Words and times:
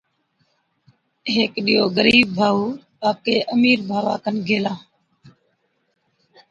ھيڪي 1.33 1.61
ڏِيئو 1.65 1.85
غرِيب 1.97 2.27
ڀائُو 2.37 2.65
آپڪي 3.09 3.35
امِير 3.53 3.79
ڀاوا 3.89 4.15
کن 4.23 4.35
گيلا 4.47 4.73